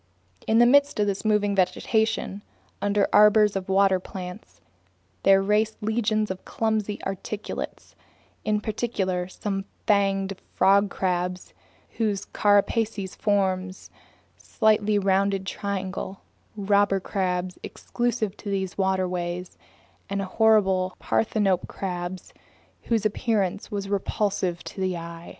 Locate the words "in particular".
8.43-9.27